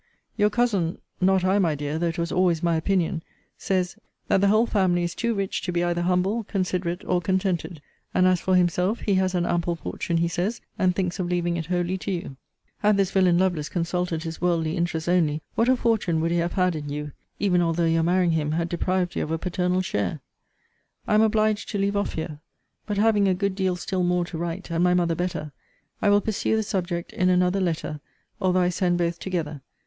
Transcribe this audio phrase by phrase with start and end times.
[0.35, 3.21] Your cousin [not I, my dear, though it was always my opinion*]
[3.55, 3.97] says,
[4.29, 7.83] that the whole family is too rich to be either humble, considerate, or contented.
[8.11, 11.55] And as for himself, he has an ample fortune, he says, and thinks of leaving
[11.55, 12.19] it wholly to you.
[12.19, 12.31] * See Vol.
[12.31, 12.33] I.
[12.33, 12.77] Letter X.
[12.87, 16.53] Had this villain Lovelace consulted his worldly interest only, what a fortune would he have
[16.53, 20.19] had in you, even although your marrying him had deprived you of a paternal share!
[21.07, 22.39] I am obliged to leave off here.
[22.87, 25.51] But having a good deal still more to write, and my mother better,
[26.01, 27.99] I will pursue the subject in another letter,
[28.41, 29.61] although I send both together.